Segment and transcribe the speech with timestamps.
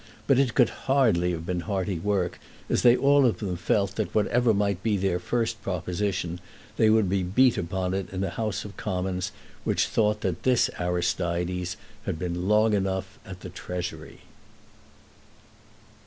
[0.25, 4.15] But it could hardly have been hearty work, as they all of them felt that
[4.15, 6.39] whatever might be their first proposition
[6.75, 9.31] they would be beat upon it in a House of Commons
[9.63, 11.77] which thought that this Aristides
[12.07, 14.21] had been long enough at the Treasury.